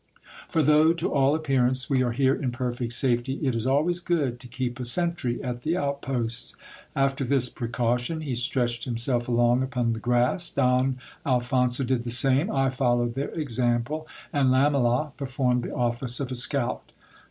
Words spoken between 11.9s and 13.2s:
the same. I followed